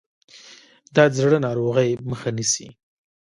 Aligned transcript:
دا 0.95 1.03
د 1.09 1.13
زړه 1.19 1.37
ناروغۍ 1.47 1.89
مخه 2.09 2.29
نیسي. 2.37 2.67